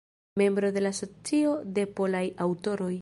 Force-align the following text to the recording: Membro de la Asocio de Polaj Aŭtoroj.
Membro 0.35 0.71
de 0.71 0.81
la 0.85 0.91
Asocio 0.95 1.53
de 1.77 1.85
Polaj 2.01 2.25
Aŭtoroj. 2.47 2.93